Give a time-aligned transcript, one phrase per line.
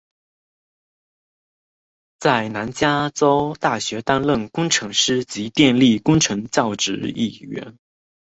[2.17, 7.75] 在南加州大学任职工程师及电力工程教授一职。